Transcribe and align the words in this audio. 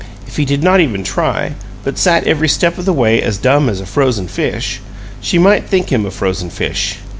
If 0.25 0.37
he 0.37 0.45
did 0.45 0.63
not 0.63 0.79
even 0.79 1.03
try, 1.03 1.53
but 1.83 1.95
sat 1.99 2.25
every 2.25 2.47
step 2.47 2.79
of 2.79 2.85
the 2.85 2.91
way 2.91 3.21
as 3.21 3.37
dumb 3.37 3.69
as 3.69 3.79
a 3.79 3.85
frozen 3.85 4.27
fish, 4.27 4.81
she 5.19 5.37
might 5.37 5.69
THINK 5.69 5.91
him 5.91 6.05
a 6.07 6.09
frozen 6.09 6.49
fish. 6.49 6.97